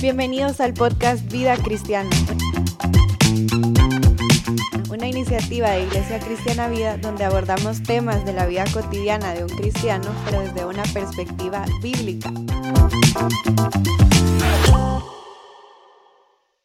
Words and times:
Bienvenidos 0.00 0.62
al 0.62 0.72
podcast 0.72 1.30
Vida 1.30 1.58
Cristiana. 1.58 2.08
Una 4.90 5.06
iniciativa 5.06 5.72
de 5.72 5.82
Iglesia 5.82 6.18
Cristiana 6.20 6.68
Vida 6.68 6.96
donde 6.96 7.24
abordamos 7.24 7.82
temas 7.82 8.24
de 8.24 8.32
la 8.32 8.46
vida 8.46 8.64
cotidiana 8.72 9.34
de 9.34 9.44
un 9.44 9.50
cristiano, 9.50 10.10
pero 10.24 10.40
desde 10.40 10.64
una 10.64 10.84
perspectiva 10.84 11.66
bíblica. 11.82 12.30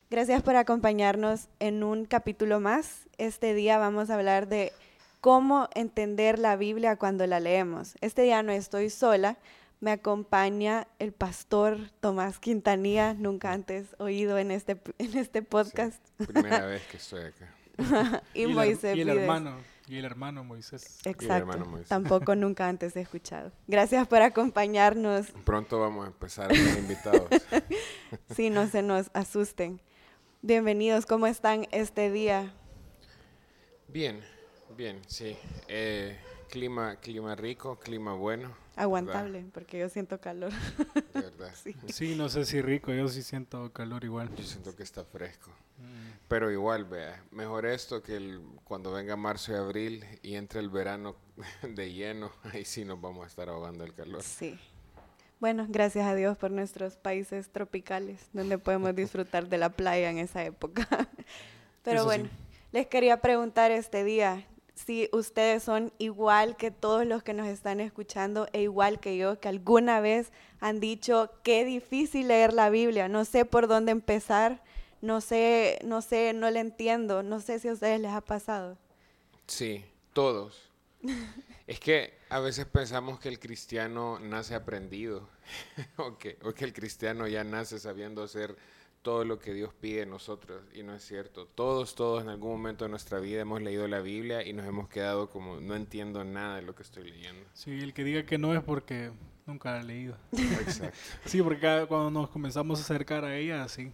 Gracias 0.10 0.42
por 0.42 0.56
acompañarnos 0.56 1.50
en 1.60 1.84
un 1.84 2.06
capítulo 2.06 2.62
más. 2.62 3.10
Este 3.18 3.54
día 3.54 3.78
vamos 3.78 4.10
a 4.10 4.16
hablar 4.16 4.48
de 4.48 4.72
cómo 5.20 5.68
entender 5.76 6.40
la 6.40 6.56
Biblia 6.56 6.96
cuando 6.96 7.28
la 7.28 7.42
leemos. 7.42 7.96
Este 8.00 8.22
día 8.22 8.44
no 8.44 8.54
estoy 8.54 8.90
sola, 8.90 9.38
me 9.80 9.92
acompaña 9.92 10.88
el 11.00 11.12
pastor 11.12 11.90
Tomás 12.00 12.40
Quintanilla, 12.40 13.14
nunca 13.14 13.52
antes 13.52 13.96
oído 14.00 14.38
en 14.38 14.52
este, 14.52 14.80
en 14.98 15.18
este 15.18 15.42
podcast. 15.42 16.04
Sí, 16.20 16.26
primera 16.28 16.66
vez 16.66 16.84
que 16.88 16.98
estoy 16.98 17.24
acá. 17.26 17.54
y, 18.34 18.40
y, 18.40 18.44
el, 18.44 18.54
Moisés 18.54 18.96
y 18.96 19.02
el 19.02 19.10
hermano, 19.10 19.58
y 19.88 19.98
el 19.98 20.06
hermano 20.06 20.44
Moisés. 20.44 21.00
Exacto. 21.06 21.34
hermano 21.34 21.66
Moisés. 21.66 21.90
Tampoco 21.90 22.36
nunca 22.36 22.68
antes 22.68 22.96
he 22.96 23.02
escuchado. 23.02 23.52
Gracias 23.68 24.08
por 24.08 24.22
acompañarnos. 24.22 25.28
Pronto 25.44 25.80
vamos 25.80 26.06
a 26.06 26.08
empezar 26.08 26.48
con 26.48 26.64
los 26.64 26.78
invitados. 26.78 27.28
Si 28.34 28.50
no 28.50 28.68
se 28.68 28.82
nos 28.82 29.12
asusten. 29.14 29.82
Bienvenidos, 30.42 31.06
¿cómo 31.06 31.28
están 31.28 31.68
este 31.72 32.12
día? 32.12 32.54
Bien, 33.88 34.22
bien, 34.78 35.02
sí. 35.08 35.36
Eh, 35.68 36.18
clima, 36.56 36.96
clima 37.02 37.36
rico, 37.36 37.78
clima 37.78 38.14
bueno, 38.14 38.56
Aguantable, 38.78 39.46
porque 39.54 39.78
yo 39.78 39.90
siento 39.90 40.22
calor. 40.22 40.54
de 41.14 41.22
verdad. 41.22 41.52
Sí. 41.64 41.76
Sí, 41.88 42.16
no 42.16 42.30
sé 42.30 42.46
si 42.46 42.62
rico, 42.62 42.94
yo 42.94 43.10
sí 43.10 43.24
siento 43.24 43.74
calor 43.74 44.06
igual. 44.06 44.34
Yo 44.36 44.44
siento 44.44 44.74
que 44.74 44.84
está 44.84 45.04
fresco. 45.04 45.52
Pero 46.30 46.50
igual, 46.52 46.86
vea, 46.86 47.22
mejor 47.32 47.66
esto 47.66 48.02
que 48.02 48.16
el, 48.16 48.42
cuando 48.64 48.94
venga 48.94 49.18
marzo 49.18 49.52
y 49.52 49.56
abril 49.56 50.06
y 50.24 50.36
entre 50.36 50.62
el 50.62 50.70
verano 50.70 51.18
de 51.62 51.92
lleno, 51.92 52.32
ahí 52.54 52.64
sí 52.64 52.86
nos 52.86 53.02
vamos 53.02 53.26
a 53.26 53.28
estar 53.28 53.50
ahogando 53.50 53.84
el 53.84 53.94
calor. 53.94 54.24
Sí. 54.24 54.58
Bueno, 55.42 55.66
gracias 55.68 56.08
a 56.08 56.16
Dios 56.16 56.38
por 56.38 56.52
nuestros 56.52 56.96
países 56.96 57.50
tropicales, 57.50 58.30
donde 58.32 58.58
podemos 58.58 58.96
disfrutar 58.96 59.50
de 59.50 59.58
la 59.58 59.70
playa 59.70 60.10
en 60.10 60.20
esa 60.20 60.46
época. 60.46 60.88
Pero 61.84 61.98
Eso 61.98 62.04
sí. 62.04 62.20
bueno, 62.20 62.30
les 62.72 62.88
quería 62.88 63.20
preguntar 63.20 63.72
este 63.72 64.06
día 64.06 64.46
si 64.76 65.10
ustedes 65.14 65.64
son 65.64 65.94
igual 65.98 66.58
que 66.58 66.70
todos 66.70 67.06
los 67.06 67.24
que 67.24 67.34
nos 67.34 67.48
están 67.48 67.80
escuchando 67.80 68.48
e 68.52 68.62
igual 68.62 69.00
que 69.00 69.18
yo, 69.18 69.40
que 69.40 69.48
alguna 69.48 70.02
vez 70.02 70.32
han 70.60 70.80
dicho 70.80 71.32
qué 71.44 71.64
difícil 71.64 72.28
leer 72.28 72.54
la 72.54 72.70
Biblia, 72.70 73.08
no 73.08 73.26
sé 73.26 73.46
por 73.46 73.68
dónde 73.68 73.94
empezar, 73.94 74.62
no 75.02 75.22
sé, 75.22 75.80
no 75.84 76.02
sé, 76.02 76.34
no 76.34 76.50
le 76.52 76.60
entiendo, 76.60 77.24
no 77.24 77.40
sé 77.40 77.60
si 77.60 77.70
a 77.70 77.74
ustedes 77.74 78.00
les 78.02 78.12
ha 78.12 78.22
pasado. 78.22 78.78
Sí, 79.48 79.84
todos. 80.14 80.72
Es 81.68 81.80
que 81.80 82.20
a 82.30 82.40
veces 82.40 82.68
pensamos 82.68 83.20
que 83.20 83.28
el 83.28 83.40
cristiano 83.40 84.20
nace 84.20 84.54
aprendido, 84.54 85.28
o, 85.98 86.16
que, 86.16 86.38
o 86.44 86.54
que 86.54 86.64
el 86.64 86.74
cristiano 86.74 87.28
ya 87.28 87.44
nace 87.44 87.80
sabiendo 87.80 88.22
hacer 88.22 88.56
todo 89.06 89.24
lo 89.24 89.38
que 89.40 89.54
Dios 89.54 89.72
pide 89.80 90.00
de 90.02 90.06
nosotros, 90.08 90.64
y 90.74 90.82
no 90.84 90.94
es 90.96 91.04
cierto. 91.06 91.46
Todos, 91.54 91.94
todos 91.96 92.24
en 92.24 92.30
algún 92.30 92.52
momento 92.52 92.84
de 92.86 92.90
nuestra 92.90 93.20
vida 93.20 93.40
hemos 93.42 93.62
leído 93.62 93.88
la 93.88 94.00
Biblia 94.02 94.46
y 94.46 94.52
nos 94.52 94.66
hemos 94.66 94.90
quedado 94.90 95.30
como, 95.30 95.62
no 95.62 95.76
entiendo 95.76 96.24
nada 96.26 96.56
de 96.58 96.64
lo 96.64 96.74
que 96.76 96.82
estoy 96.84 97.10
leyendo. 97.12 97.46
Sí, 97.54 97.72
el 97.80 97.94
que 97.94 98.04
diga 98.04 98.26
que 98.26 98.38
no 98.40 98.54
es 98.56 98.64
porque 98.64 99.12
nunca 99.46 99.72
la 99.74 99.80
ha 99.82 99.84
leído. 99.84 100.18
Exacto. 100.34 100.98
Sí, 101.26 101.42
porque 101.42 101.60
cada- 101.62 101.86
cuando 101.86 102.10
nos 102.10 102.30
comenzamos 102.30 102.80
a 102.80 102.82
acercar 102.82 103.24
a 103.24 103.38
ella, 103.38 103.68
sí, 103.68 103.92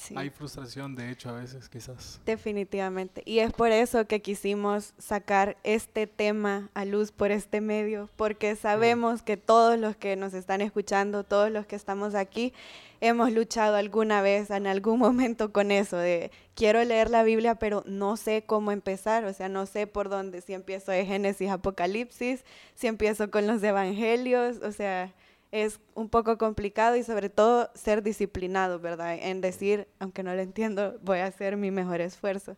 Sí. 0.00 0.14
hay 0.16 0.30
frustración, 0.30 0.94
de 0.94 1.10
hecho, 1.10 1.28
a 1.28 1.32
veces, 1.32 1.68
quizás. 1.68 2.20
Definitivamente. 2.24 3.22
Y 3.26 3.40
es 3.40 3.52
por 3.52 3.70
eso 3.70 4.06
que 4.06 4.22
quisimos 4.22 4.94
sacar 4.96 5.58
este 5.62 6.06
tema 6.06 6.70
a 6.72 6.86
luz 6.86 7.12
por 7.12 7.30
este 7.30 7.60
medio, 7.60 8.08
porque 8.16 8.56
sabemos 8.56 9.20
que 9.20 9.36
todos 9.36 9.78
los 9.78 9.96
que 9.96 10.16
nos 10.16 10.32
están 10.32 10.62
escuchando, 10.62 11.22
todos 11.22 11.50
los 11.50 11.66
que 11.66 11.76
estamos 11.76 12.14
aquí, 12.14 12.54
hemos 13.02 13.30
luchado 13.32 13.76
alguna 13.76 14.22
vez, 14.22 14.50
en 14.50 14.66
algún 14.66 14.98
momento 14.98 15.52
con 15.52 15.70
eso, 15.70 15.98
de 15.98 16.30
quiero 16.54 16.82
leer 16.82 17.10
la 17.10 17.22
Biblia, 17.22 17.56
pero 17.56 17.82
no 17.86 18.16
sé 18.16 18.44
cómo 18.46 18.72
empezar, 18.72 19.26
o 19.26 19.32
sea, 19.34 19.50
no 19.50 19.66
sé 19.66 19.86
por 19.86 20.08
dónde, 20.08 20.40
si 20.40 20.54
empiezo 20.54 20.92
de 20.92 21.04
Génesis, 21.04 21.50
Apocalipsis, 21.50 22.42
si 22.74 22.86
empiezo 22.86 23.30
con 23.30 23.46
los 23.46 23.62
Evangelios, 23.62 24.58
o 24.62 24.72
sea, 24.72 25.12
es 25.52 25.80
un 25.94 26.08
poco 26.08 26.38
complicado 26.38 26.96
y 26.96 27.02
sobre 27.02 27.28
todo 27.28 27.70
ser 27.74 28.02
disciplinado, 28.02 28.78
¿verdad? 28.78 29.16
En 29.20 29.40
decir, 29.40 29.88
aunque 29.98 30.22
no 30.22 30.34
lo 30.34 30.40
entiendo, 30.40 30.98
voy 31.02 31.18
a 31.18 31.26
hacer 31.26 31.56
mi 31.56 31.70
mejor 31.70 32.00
esfuerzo. 32.00 32.56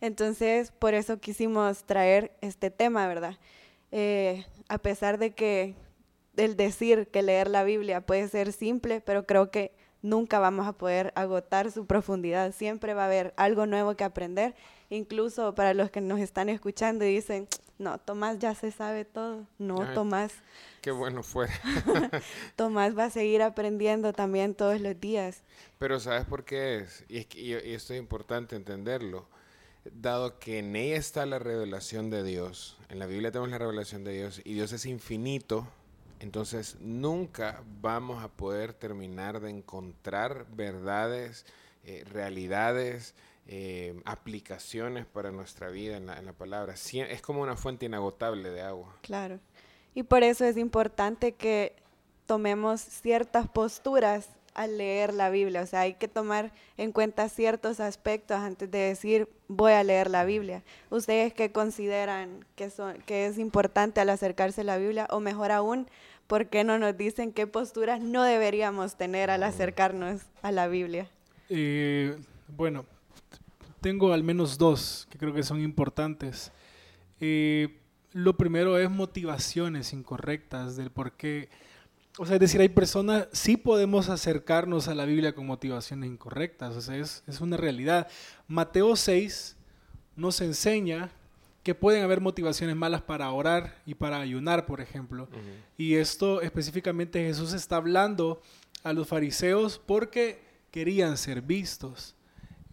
Entonces, 0.00 0.72
por 0.72 0.94
eso 0.94 1.20
quisimos 1.20 1.84
traer 1.84 2.32
este 2.40 2.70
tema, 2.70 3.06
¿verdad? 3.06 3.38
Eh, 3.92 4.44
a 4.68 4.78
pesar 4.78 5.18
de 5.18 5.32
que 5.32 5.76
el 6.36 6.56
decir 6.56 7.08
que 7.08 7.22
leer 7.22 7.48
la 7.48 7.62
Biblia 7.62 8.00
puede 8.00 8.26
ser 8.28 8.52
simple, 8.52 9.00
pero 9.00 9.26
creo 9.26 9.50
que 9.50 9.72
nunca 10.00 10.40
vamos 10.40 10.66
a 10.66 10.72
poder 10.72 11.12
agotar 11.14 11.70
su 11.70 11.86
profundidad. 11.86 12.52
Siempre 12.52 12.94
va 12.94 13.02
a 13.02 13.06
haber 13.06 13.32
algo 13.36 13.66
nuevo 13.66 13.94
que 13.94 14.02
aprender, 14.02 14.54
incluso 14.90 15.54
para 15.54 15.74
los 15.74 15.90
que 15.90 16.00
nos 16.00 16.18
están 16.18 16.48
escuchando 16.48 17.04
y 17.04 17.14
dicen, 17.14 17.46
no, 17.78 17.98
Tomás 17.98 18.38
ya 18.38 18.54
se 18.54 18.72
sabe 18.72 19.04
todo. 19.04 19.46
No. 19.58 19.92
Tomás. 19.94 20.32
Qué 20.82 20.90
bueno 20.90 21.22
fuera. 21.22 21.52
Tomás 22.56 22.96
va 22.98 23.04
a 23.04 23.10
seguir 23.10 23.40
aprendiendo 23.40 24.12
también 24.12 24.54
todos 24.54 24.80
los 24.80 25.00
días. 25.00 25.42
Pero 25.78 25.98
¿sabes 26.00 26.24
por 26.26 26.44
qué 26.44 26.78
es? 26.78 27.04
Y, 27.08 27.18
es 27.18 27.26
que- 27.26 27.40
y- 27.40 27.52
y 27.52 27.72
esto 27.74 27.94
es 27.94 28.00
importante 28.00 28.56
entenderlo. 28.56 29.26
Dado 29.84 30.38
que 30.38 30.58
en 30.58 30.76
ella 30.76 30.96
está 30.96 31.24
la 31.24 31.38
revelación 31.38 32.10
de 32.10 32.22
Dios, 32.22 32.78
en 32.88 32.98
la 32.98 33.06
Biblia 33.06 33.32
tenemos 33.32 33.50
la 33.50 33.58
revelación 33.58 34.04
de 34.04 34.12
Dios 34.12 34.40
y 34.44 34.54
Dios 34.54 34.72
es 34.72 34.86
infinito, 34.86 35.66
entonces 36.20 36.76
nunca 36.80 37.62
vamos 37.80 38.22
a 38.22 38.28
poder 38.28 38.74
terminar 38.74 39.40
de 39.40 39.50
encontrar 39.50 40.46
verdades, 40.54 41.46
eh, 41.84 42.04
realidades, 42.12 43.14
eh, 43.48 44.00
aplicaciones 44.04 45.04
para 45.04 45.32
nuestra 45.32 45.68
vida 45.70 45.96
en 45.96 46.06
la, 46.06 46.16
en 46.16 46.26
la 46.26 46.32
palabra. 46.32 46.74
Sie- 46.76 47.02
es 47.10 47.20
como 47.22 47.40
una 47.42 47.56
fuente 47.56 47.86
inagotable 47.86 48.50
de 48.50 48.62
agua. 48.62 48.96
Claro. 49.02 49.40
Y 49.94 50.04
por 50.04 50.22
eso 50.22 50.44
es 50.44 50.56
importante 50.56 51.32
que 51.32 51.74
tomemos 52.26 52.80
ciertas 52.80 53.48
posturas 53.48 54.28
al 54.54 54.78
leer 54.78 55.14
la 55.14 55.30
Biblia. 55.30 55.62
O 55.62 55.66
sea, 55.66 55.80
hay 55.80 55.94
que 55.94 56.08
tomar 56.08 56.52
en 56.76 56.92
cuenta 56.92 57.28
ciertos 57.28 57.80
aspectos 57.80 58.38
antes 58.38 58.70
de 58.70 58.78
decir 58.78 59.28
voy 59.48 59.72
a 59.72 59.84
leer 59.84 60.10
la 60.10 60.24
Biblia. 60.24 60.62
¿Ustedes 60.90 61.32
qué 61.32 61.52
consideran 61.52 62.44
que, 62.56 62.70
son, 62.70 62.98
que 63.06 63.26
es 63.26 63.38
importante 63.38 64.00
al 64.00 64.10
acercarse 64.10 64.62
a 64.62 64.64
la 64.64 64.78
Biblia? 64.78 65.06
O 65.10 65.20
mejor 65.20 65.52
aún, 65.52 65.88
¿por 66.26 66.48
qué 66.48 66.64
no 66.64 66.78
nos 66.78 66.96
dicen 66.96 67.32
qué 67.32 67.46
posturas 67.46 68.00
no 68.00 68.22
deberíamos 68.24 68.96
tener 68.96 69.30
al 69.30 69.42
acercarnos 69.42 70.22
a 70.42 70.52
la 70.52 70.68
Biblia? 70.68 71.08
Eh, 71.48 72.16
bueno, 72.56 72.84
tengo 73.80 74.12
al 74.12 74.22
menos 74.22 74.58
dos 74.58 75.06
que 75.10 75.18
creo 75.18 75.34
que 75.34 75.42
son 75.42 75.60
importantes. 75.60 76.52
Eh, 77.20 77.78
lo 78.12 78.36
primero 78.36 78.78
es 78.78 78.90
motivaciones 78.90 79.92
incorrectas 79.92 80.76
del 80.76 80.90
por 80.90 81.12
qué. 81.12 81.48
O 82.18 82.26
sea, 82.26 82.36
es 82.36 82.40
decir, 82.40 82.60
hay 82.60 82.68
personas, 82.68 83.28
sí 83.32 83.56
podemos 83.56 84.08
acercarnos 84.08 84.88
a 84.88 84.94
la 84.94 85.04
Biblia 85.04 85.34
con 85.34 85.46
motivaciones 85.46 86.10
incorrectas. 86.10 86.76
O 86.76 86.80
sea, 86.80 86.96
es, 86.96 87.22
es 87.26 87.40
una 87.40 87.56
realidad. 87.56 88.08
Mateo 88.48 88.96
6 88.96 89.56
nos 90.16 90.40
enseña 90.40 91.10
que 91.62 91.74
pueden 91.74 92.02
haber 92.02 92.20
motivaciones 92.20 92.76
malas 92.76 93.02
para 93.02 93.30
orar 93.30 93.80
y 93.86 93.94
para 93.94 94.20
ayunar, 94.20 94.66
por 94.66 94.80
ejemplo. 94.80 95.28
Y 95.78 95.94
esto 95.94 96.40
específicamente 96.42 97.24
Jesús 97.24 97.52
está 97.52 97.76
hablando 97.76 98.42
a 98.82 98.92
los 98.92 99.06
fariseos 99.06 99.80
porque 99.84 100.42
querían 100.70 101.16
ser 101.16 101.40
vistos. 101.40 102.16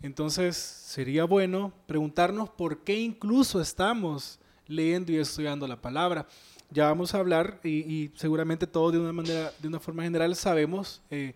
Entonces 0.01 0.57
sería 0.57 1.25
bueno 1.25 1.73
preguntarnos 1.85 2.49
por 2.49 2.83
qué 2.83 2.99
incluso 2.99 3.61
estamos 3.61 4.39
leyendo 4.69 5.11
y 5.11 5.17
estudiando 5.17 5.67
la 5.67 5.75
palabra. 5.81 6.25
ya 6.69 6.85
vamos 6.85 7.13
a 7.13 7.17
hablar 7.19 7.59
y, 7.63 7.69
y 7.79 8.11
seguramente 8.15 8.65
todos 8.67 8.93
de 8.93 8.99
una 8.99 9.11
manera, 9.11 9.51
de 9.59 9.67
una 9.67 9.79
forma 9.81 10.03
general 10.03 10.33
sabemos 10.35 11.01
eh, 11.09 11.33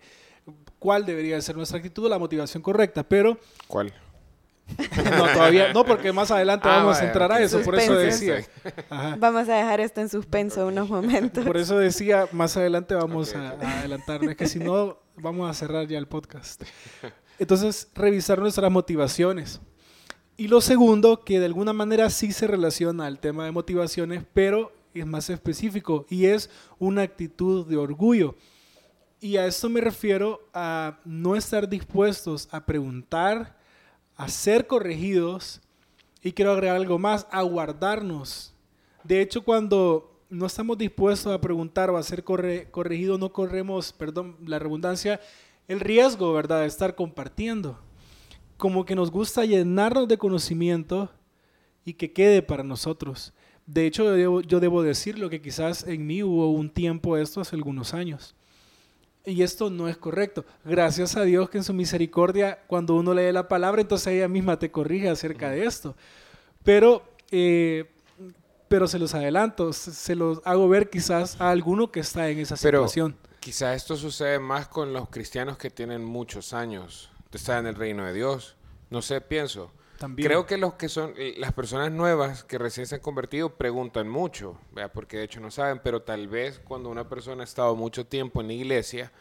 cuál 0.78 1.04
debería 1.04 1.38
ser 1.42 1.56
nuestra 1.56 1.76
actitud 1.78 2.08
la 2.08 2.18
motivación 2.18 2.62
correcta, 2.62 3.02
pero 3.02 3.38
¿Cuál? 3.66 3.92
no, 5.18 5.26
todavía 5.34 5.74
no, 5.74 5.84
porque 5.84 6.10
más 6.10 6.30
adelante 6.30 6.66
Ah, 6.66 6.78
vamos 6.78 6.96
a 6.96 7.00
vaya, 7.00 7.06
entrar 7.08 7.32
a 7.32 7.40
eso, 7.40 7.60
por 7.60 7.78
eso 7.78 7.94
decía. 7.96 8.46
Ajá. 8.88 9.14
Vamos 9.18 9.46
a 9.50 9.56
dejar 9.56 9.80
esto 9.80 10.00
en 10.00 10.08
suspenso 10.08 10.66
unos 10.66 10.88
momentos. 10.88 11.44
Por 11.44 11.58
eso 11.58 11.76
decía, 11.76 12.26
más 12.32 12.56
adelante 12.56 12.94
vamos 12.94 13.30
Ok, 13.30 13.36
a, 13.36 13.52
ok. 13.56 13.62
a 13.62 13.78
adelantarnos, 13.80 14.30
es 14.30 14.36
que 14.38 14.46
si 14.48 14.58
no, 14.60 14.98
vamos 15.16 15.50
a 15.50 15.52
cerrar 15.52 15.86
ya 15.86 15.98
el 15.98 16.06
podcast. 16.08 16.62
Entonces, 17.38 17.88
revisar 17.94 18.38
nuestras 18.38 18.70
motivaciones. 18.70 19.60
Y 20.36 20.48
lo 20.48 20.60
segundo, 20.60 21.22
que 21.24 21.38
de 21.38 21.46
alguna 21.46 21.72
manera 21.72 22.10
sí 22.10 22.32
se 22.32 22.46
relaciona 22.46 23.06
al 23.06 23.20
tema 23.20 23.44
de 23.44 23.52
motivaciones, 23.52 24.24
pero 24.34 24.72
es 24.92 25.06
más 25.06 25.30
específico 25.30 26.06
y 26.08 26.26
es 26.26 26.50
una 26.78 27.02
actitud 27.02 27.66
de 27.66 27.76
orgullo. 27.76 28.34
Y 29.20 29.36
a 29.36 29.46
esto 29.46 29.68
me 29.68 29.80
refiero 29.80 30.40
a 30.52 30.98
no 31.04 31.36
estar 31.36 31.68
dispuestos 31.68 32.48
a 32.50 32.66
preguntar, 32.66 33.56
a 34.16 34.28
ser 34.28 34.66
corregidos 34.66 35.60
y 36.22 36.32
quiero 36.32 36.52
agregar 36.52 36.76
algo 36.76 36.98
más, 36.98 37.26
a. 37.30 38.52
De 39.04 39.20
hecho, 39.20 39.42
cuando 39.44 40.20
no 40.30 40.46
estamos 40.46 40.76
dispuestos 40.78 41.32
a 41.32 41.40
preguntar 41.40 41.90
o 41.90 41.96
a 41.96 42.02
ser 42.02 42.24
corre- 42.24 42.68
corregidos, 42.70 43.20
no 43.20 43.32
corremos, 43.32 43.92
perdón, 43.92 44.36
la 44.44 44.58
redundancia, 44.58 45.20
el 45.68 45.78
riesgo, 45.80 46.32
¿verdad?, 46.32 46.62
de 46.62 46.66
estar 46.66 46.96
compartiendo. 46.96 47.78
Como 48.56 48.84
que 48.84 48.94
nos 48.94 49.10
gusta 49.10 49.44
llenarnos 49.44 50.08
de 50.08 50.18
conocimiento 50.18 51.10
y 51.84 51.94
que 51.94 52.12
quede 52.12 52.42
para 52.42 52.62
nosotros. 52.62 53.32
De 53.66 53.86
hecho, 53.86 54.04
yo 54.04 54.12
debo, 54.12 54.40
yo 54.42 54.60
debo 54.60 54.82
decirlo 54.82 55.30
que 55.30 55.40
quizás 55.40 55.84
en 55.86 56.06
mí 56.06 56.22
hubo 56.22 56.50
un 56.52 56.70
tiempo 56.70 57.16
esto 57.16 57.40
hace 57.40 57.56
algunos 57.56 57.94
años. 57.94 58.34
Y 59.26 59.42
esto 59.42 59.70
no 59.70 59.88
es 59.88 59.96
correcto. 59.96 60.44
Gracias 60.64 61.16
a 61.16 61.22
Dios 61.22 61.48
que 61.48 61.58
en 61.58 61.64
su 61.64 61.72
misericordia, 61.72 62.58
cuando 62.66 62.94
uno 62.94 63.14
lee 63.14 63.32
la 63.32 63.48
palabra, 63.48 63.80
entonces 63.80 64.08
ella 64.08 64.28
misma 64.28 64.58
te 64.58 64.70
corrige 64.70 65.08
acerca 65.08 65.50
de 65.50 65.64
esto. 65.64 65.96
Pero, 66.62 67.02
eh, 67.30 67.90
pero 68.68 68.86
se 68.86 68.98
los 68.98 69.14
adelanto, 69.14 69.72
se, 69.72 70.14
los 70.14 70.42
hago 70.44 70.68
ver 70.68 70.90
quizás 70.90 71.40
a 71.40 71.50
alguno 71.50 71.90
que 71.90 72.00
está 72.00 72.28
en 72.28 72.38
esa 72.40 72.56
Pero- 72.60 72.80
situación. 72.80 73.16
Quizá 73.40 73.74
esto 73.74 73.96
sucede 73.96 74.38
más 74.38 74.68
con 74.68 74.94
los 74.94 75.10
cristianos 75.10 75.58
que 75.58 75.68
tienen 75.70 76.02
muchos 76.02 76.54
años 76.54 77.10
estar 77.36 77.58
en 77.58 77.66
el 77.66 77.74
reino 77.74 78.04
de 78.04 78.12
Dios. 78.12 78.56
No 78.90 79.02
sé, 79.02 79.20
pienso. 79.20 79.72
También. 79.98 80.26
Creo 80.26 80.44
que 80.46 80.58
los 80.58 80.74
que 80.74 80.88
son 80.88 81.14
eh, 81.16 81.34
las 81.38 81.52
personas 81.52 81.92
nuevas 81.92 82.44
que 82.44 82.58
recién 82.58 82.86
se 82.86 82.96
han 82.96 83.00
convertido 83.00 83.56
preguntan 83.56 84.08
mucho, 84.08 84.58
¿vea? 84.72 84.92
porque 84.92 85.18
de 85.18 85.24
hecho 85.24 85.40
no 85.40 85.50
saben, 85.50 85.80
pero 85.82 86.02
tal 86.02 86.28
vez 86.28 86.60
cuando 86.64 86.88
una 86.88 87.08
persona 87.08 87.42
ha 87.42 87.44
estado 87.44 87.76
mucho 87.76 88.06
tiempo 88.06 88.40
en 88.40 88.48
la 88.48 88.52
iglesia, 88.54 89.12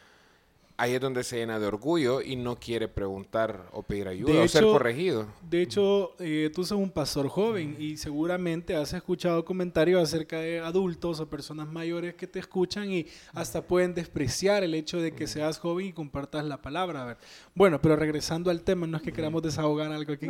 ahí 0.77 0.93
es 0.93 1.01
donde 1.01 1.23
se 1.23 1.37
llena 1.37 1.59
de 1.59 1.67
orgullo 1.67 2.21
y 2.21 2.35
no 2.35 2.55
quiere 2.55 2.87
preguntar 2.87 3.67
o 3.71 3.83
pedir 3.83 4.07
ayuda 4.07 4.33
De 4.33 4.39
o 4.39 4.47
ser 4.47 4.63
corregido. 4.63 5.27
De 5.47 5.61
hecho, 5.61 6.15
eh, 6.19 6.51
tú 6.53 6.63
sos 6.63 6.77
un 6.77 6.89
pastor 6.89 7.27
joven 7.27 7.75
y 7.79 7.97
seguramente 7.97 8.75
has 8.75 8.93
escuchado 8.93 9.45
comentarios 9.45 10.01
acerca 10.01 10.39
de 10.39 10.59
adultos 10.59 11.19
o 11.19 11.29
personas 11.29 11.67
mayores 11.67 12.15
que 12.15 12.27
te 12.27 12.39
escuchan 12.39 12.91
y 12.91 13.05
hasta 13.33 13.61
pueden 13.61 13.93
despreciar 13.93 14.63
el 14.63 14.73
hecho 14.73 14.99
de 14.99 15.13
que 15.13 15.27
seas 15.27 15.59
joven 15.59 15.87
y 15.87 15.93
compartas 15.93 16.45
la 16.45 16.61
palabra. 16.61 17.03
A 17.03 17.05
ver. 17.05 17.17
Bueno, 17.53 17.81
pero 17.81 17.95
regresando 17.95 18.49
al 18.49 18.61
tema, 18.61 18.87
no 18.87 18.97
es 18.97 19.03
que 19.03 19.13
queramos 19.13 19.43
desahogar 19.43 19.91
algo 19.91 20.13
aquí. 20.13 20.27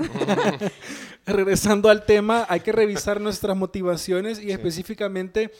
regresando 1.26 1.90
al 1.90 2.06
tema, 2.06 2.46
hay 2.50 2.60
que 2.60 2.72
revisar 2.72 3.22
nuestras 3.22 3.56
motivaciones 3.56 4.42
y 4.42 4.52
específicamente 4.52 5.52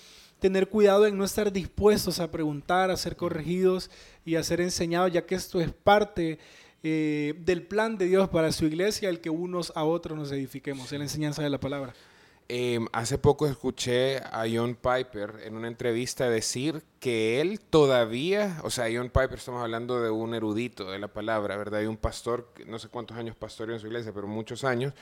tener 0.44 0.68
cuidado 0.68 1.08
en 1.08 1.18
no 1.18 1.24
estar 1.24 1.54
dispuestos 1.54 2.20
a 2.20 2.30
preguntar, 2.30 2.92
a 2.92 2.98
ser 2.98 3.16
corregidos 3.16 3.90
y 4.26 4.36
a 4.36 4.44
ser 4.44 4.60
enseñados, 4.60 5.10
ya 5.10 5.26
que 5.26 5.36
esto 5.36 5.62
es 5.62 5.72
parte 5.72 6.38
eh, 6.84 7.34
del 7.46 7.62
plan 7.66 7.98
de 7.98 8.08
Dios 8.08 8.28
para 8.28 8.52
su 8.52 8.66
iglesia, 8.66 9.08
el 9.08 9.22
que 9.22 9.30
unos 9.30 9.72
a 9.74 9.86
otros 9.86 10.18
nos 10.18 10.34
edifiquemos, 10.34 10.92
en 10.92 11.00
la 11.00 11.06
enseñanza 11.06 11.42
de 11.42 11.50
la 11.50 11.62
palabra. 11.62 11.94
Eh, 12.50 12.78
hace 12.92 13.18
poco 13.18 13.48
escuché 13.48 14.18
a 14.18 14.44
John 14.54 14.76
Piper 14.76 15.44
en 15.46 15.56
una 15.56 15.70
entrevista 15.70 16.30
decir 16.30 16.84
que 17.00 17.40
él 17.40 17.62
todavía, 17.62 18.60
o 18.64 18.70
sea, 18.70 18.88
John 18.94 19.12
Piper 19.12 19.36
estamos 19.36 19.64
hablando 19.64 20.02
de 20.02 20.10
un 20.10 20.36
erudito 20.36 20.92
de 20.92 21.00
la 21.00 21.08
palabra, 21.08 21.56
¿verdad? 21.56 21.84
Y 21.84 21.86
un 21.86 21.96
pastor, 21.96 22.52
no 22.68 22.80
sé 22.80 22.90
cuántos 22.90 23.16
años 23.16 23.38
pastoreó 23.38 23.76
en 23.76 23.80
su 23.80 23.88
iglesia, 23.88 24.12
pero 24.14 24.28
muchos 24.28 24.66
años, 24.66 24.94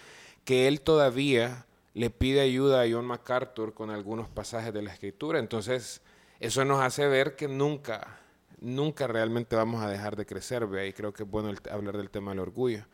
que 0.46 0.68
él 0.68 0.82
todavía 0.82 1.66
le 1.94 2.10
pide 2.10 2.42
ayuda 2.42 2.82
a 2.82 2.86
John 2.90 3.06
MacArthur 3.06 3.74
con 3.74 3.90
algunos 3.90 4.30
pasajes 4.30 4.74
de 4.74 4.82
la 4.82 4.94
escritura. 4.94 5.40
Entonces, 5.40 6.02
eso 6.40 6.64
nos 6.66 6.82
hace 6.82 7.08
ver 7.08 7.36
que 7.36 7.48
nunca, 7.48 8.20
nunca 8.60 9.08
realmente 9.08 9.56
vamos 9.56 9.84
a 9.84 9.90
dejar 9.90 10.16
de 10.16 10.26
crecer, 10.26 10.66
¿ve? 10.68 10.88
Y 10.88 10.94
creo 10.94 11.14
que 11.14 11.24
es 11.24 11.30
bueno 11.30 11.50
el- 11.50 11.60
hablar 11.72 11.98
del 11.98 12.10
tema 12.10 12.32
del 12.32 12.40
orgullo. 12.40 12.86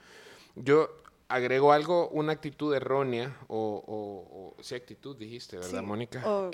Yo 0.56 0.90
agrego 1.28 1.72
algo, 1.74 2.10
una 2.10 2.32
actitud 2.34 2.74
errónea, 2.74 3.38
o, 3.48 3.84
o, 3.86 4.56
o- 4.58 4.64
sí, 4.64 4.76
actitud 4.76 5.16
dijiste, 5.16 5.58
¿verdad, 5.58 5.80
Sí, 5.82 5.86
Mónica? 5.86 6.24
O 6.28 6.52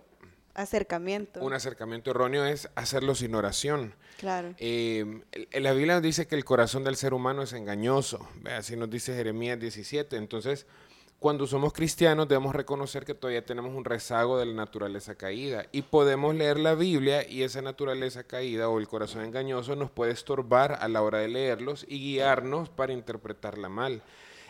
acercamiento. 0.56 1.40
Un 1.42 1.54
acercamiento 1.54 2.12
erróneo 2.12 2.46
es 2.46 2.70
hacerlo 2.76 3.16
sin 3.16 3.34
oración. 3.36 3.96
Claro. 4.18 4.54
Eh, 4.60 5.22
la 5.54 5.74
Biblia 5.74 5.96
nos 5.96 6.04
dice 6.04 6.28
que 6.28 6.36
el 6.36 6.46
corazón 6.46 6.84
del 6.84 6.96
ser 6.96 7.14
humano 7.14 7.42
es 7.44 7.54
engañoso, 7.54 8.28
¿ve? 8.42 8.52
así 8.54 8.76
nos 8.76 8.90
dice 8.90 9.16
Jeremías 9.16 9.60
17. 9.60 10.16
Entonces, 10.18 10.68
cuando 11.24 11.48
somos 11.48 11.72
cristianos 11.72 12.28
debemos 12.28 12.54
reconocer 12.54 13.06
que 13.06 13.14
todavía 13.14 13.46
tenemos 13.46 13.74
un 13.74 13.86
rezago 13.86 14.38
de 14.38 14.46
la 14.46 14.56
naturaleza 14.56 15.16
caída 15.16 15.66
y 15.72 15.84
podemos 15.84 16.36
leer 16.36 16.60
la 16.60 16.76
Biblia 16.76 17.26
y 17.26 17.44
esa 17.44 17.62
naturaleza 17.62 18.26
caída 18.26 18.68
o 18.68 18.78
el 18.78 18.90
corazón 18.90 19.24
engañoso 19.24 19.78
nos 19.78 19.90
puede 19.90 20.12
estorbar 20.12 20.80
a 20.82 20.90
la 20.90 21.02
hora 21.02 21.20
de 21.20 21.30
leerlos 21.30 21.86
y 21.88 22.00
guiarnos 22.00 22.68
para 22.68 22.92
interpretarla 22.92 23.70
mal. 23.70 24.02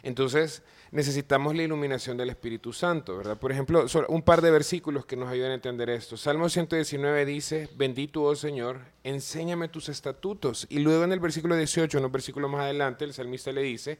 Entonces, 0.01 0.63
necesitamos 0.89 1.55
la 1.55 1.61
iluminación 1.61 2.17
del 2.17 2.31
Espíritu 2.31 2.73
Santo, 2.73 3.17
¿verdad? 3.17 3.37
Por 3.37 3.51
ejemplo, 3.51 3.85
un 4.07 4.23
par 4.23 4.41
de 4.41 4.49
versículos 4.49 5.05
que 5.05 5.15
nos 5.15 5.29
ayudan 5.29 5.51
a 5.51 5.55
entender 5.55 5.91
esto. 5.91 6.17
Salmo 6.17 6.49
119 6.49 7.23
dice, 7.25 7.69
bendito, 7.75 8.23
oh 8.23 8.35
Señor, 8.35 8.79
enséñame 9.03 9.67
tus 9.67 9.89
estatutos. 9.89 10.65
Y 10.71 10.79
luego 10.79 11.03
en 11.03 11.11
el 11.11 11.19
versículo 11.19 11.55
18, 11.55 11.99
en 11.99 12.05
un 12.05 12.11
versículo 12.11 12.49
más 12.49 12.61
adelante, 12.61 13.05
el 13.05 13.13
salmista 13.13 13.51
le 13.51 13.61
dice, 13.61 13.99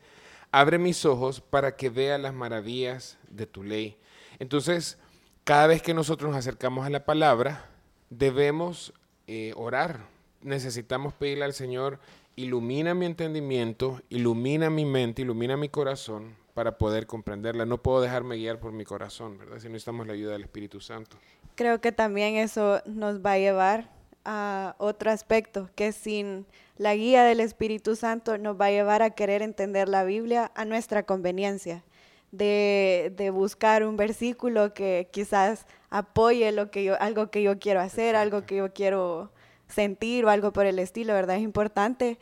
abre 0.53 0.77
mis 0.77 1.03
ojos 1.03 1.41
para 1.41 1.75
que 1.75 1.89
vea 1.89 2.19
las 2.19 2.33
maravillas 2.33 3.17
de 3.27 3.47
tu 3.47 3.63
ley. 3.63 3.97
Entonces, 4.37 4.99
cada 5.43 5.65
vez 5.65 5.81
que 5.81 5.95
nosotros 5.95 6.29
nos 6.29 6.37
acercamos 6.37 6.85
a 6.85 6.91
la 6.91 7.05
palabra, 7.05 7.65
debemos 8.11 8.93
eh, 9.25 9.53
orar. 9.57 10.05
Necesitamos 10.41 11.15
pedirle 11.15 11.45
al 11.45 11.53
Señor, 11.53 11.99
ilumina 12.35 12.93
mi 12.93 13.07
entendimiento, 13.07 13.99
ilumina 14.09 14.69
mi 14.69 14.85
mente, 14.85 15.23
ilumina 15.23 15.57
mi 15.57 15.69
corazón 15.69 16.35
para 16.53 16.77
poder 16.77 17.07
comprenderla. 17.07 17.65
No 17.65 17.81
puedo 17.81 18.01
dejarme 18.01 18.35
guiar 18.35 18.59
por 18.59 18.73
mi 18.73 18.85
corazón, 18.85 19.39
¿verdad? 19.39 19.57
Si 19.57 19.69
necesitamos 19.69 20.05
la 20.05 20.13
ayuda 20.13 20.33
del 20.33 20.43
Espíritu 20.43 20.79
Santo. 20.79 21.17
Creo 21.55 21.81
que 21.81 21.91
también 21.91 22.35
eso 22.35 22.79
nos 22.85 23.25
va 23.25 23.33
a 23.33 23.37
llevar 23.39 23.89
a 24.25 24.75
otro 24.77 25.11
aspecto, 25.11 25.69
que 25.75 25.91
sin 25.91 26.45
la 26.77 26.95
guía 26.95 27.23
del 27.23 27.39
Espíritu 27.39 27.95
Santo 27.95 28.37
nos 28.37 28.59
va 28.59 28.65
a 28.65 28.71
llevar 28.71 29.01
a 29.01 29.11
querer 29.11 29.41
entender 29.41 29.89
la 29.89 30.03
Biblia 30.03 30.51
a 30.55 30.65
nuestra 30.65 31.03
conveniencia, 31.03 31.83
de, 32.31 33.13
de 33.15 33.29
buscar 33.29 33.85
un 33.85 33.95
versículo 33.95 34.73
que 34.73 35.07
quizás 35.11 35.67
apoye 35.89 36.51
lo 36.51 36.71
que 36.71 36.83
yo, 36.83 36.99
algo 36.99 37.29
que 37.29 37.43
yo 37.43 37.59
quiero 37.59 37.79
hacer, 37.79 38.15
algo 38.15 38.45
que 38.45 38.55
yo 38.55 38.73
quiero 38.73 39.31
sentir 39.67 40.25
o 40.25 40.29
algo 40.29 40.51
por 40.51 40.65
el 40.65 40.79
estilo, 40.79 41.13
¿verdad? 41.13 41.35
Es 41.37 41.43
importante 41.43 42.17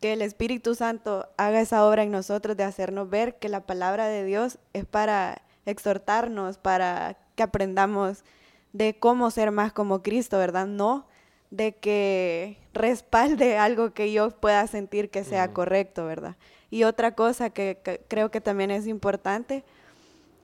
que 0.00 0.14
el 0.14 0.22
Espíritu 0.22 0.74
Santo 0.74 1.28
haga 1.36 1.60
esa 1.60 1.86
obra 1.86 2.02
en 2.02 2.10
nosotros 2.10 2.56
de 2.56 2.64
hacernos 2.64 3.08
ver 3.08 3.38
que 3.38 3.48
la 3.48 3.60
palabra 3.60 4.08
de 4.08 4.24
Dios 4.24 4.58
es 4.72 4.84
para 4.84 5.42
exhortarnos, 5.66 6.58
para 6.58 7.16
que 7.36 7.42
aprendamos 7.42 8.24
de 8.72 8.98
cómo 8.98 9.30
ser 9.30 9.50
más 9.50 9.72
como 9.72 10.02
Cristo, 10.02 10.38
¿verdad? 10.38 10.66
No 10.66 11.06
de 11.52 11.72
que 11.72 12.56
respalde 12.72 13.58
algo 13.58 13.92
que 13.92 14.10
yo 14.10 14.30
pueda 14.30 14.66
sentir 14.66 15.10
que 15.10 15.22
sea 15.22 15.52
correcto, 15.52 16.04
¿verdad? 16.06 16.36
Y 16.70 16.84
otra 16.84 17.14
cosa 17.14 17.50
que, 17.50 17.78
que 17.84 18.00
creo 18.08 18.30
que 18.30 18.40
también 18.40 18.70
es 18.70 18.86
importante 18.86 19.62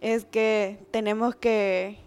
es 0.02 0.26
que 0.26 0.78
tenemos 0.90 1.34
que, 1.34 1.98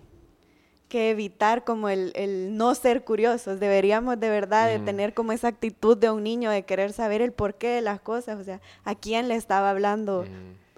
que 0.88 1.10
evitar 1.10 1.64
como 1.64 1.90
el, 1.90 2.12
el 2.16 2.56
no 2.56 2.76
ser 2.76 3.04
curiosos. 3.04 3.60
Deberíamos 3.60 4.20
de 4.20 4.30
verdad 4.30 4.68
de 4.70 4.78
tener 4.78 5.16
como 5.16 5.32
esa 5.32 5.48
actitud 5.48 5.98
de 5.98 6.12
un 6.12 6.24
niño 6.24 6.52
de 6.52 6.64
querer 6.64 6.94
saber 6.94 7.24
el 7.24 7.34
porqué 7.34 7.70
de 7.70 7.82
las 7.82 8.00
cosas, 8.00 8.40
o 8.40 8.44
sea, 8.44 8.62
a 8.84 8.94
quién 8.94 9.28
le 9.28 9.36
estaba 9.36 9.72
hablando 9.72 10.26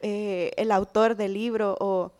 eh, 0.01 0.51
el 0.55 0.71
autor 0.71 1.17
del 1.17 1.33
libro 1.33 1.75
o 1.81 2.13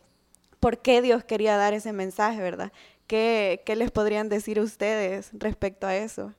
por 0.60 0.80
qué 0.80 1.02
Dios 1.02 1.24
quería 1.24 1.56
dar 1.56 1.74
ese 1.74 1.94
mensaje, 1.94 2.42
¿verdad? 2.42 2.74
¿Qué, 3.08 3.62
qué 3.66 3.76
les 3.76 3.92
podrían 3.92 4.30
decir 4.30 4.60
ustedes 4.60 5.30
respecto 5.34 5.88
a 5.88 5.96
eso? 5.96 6.34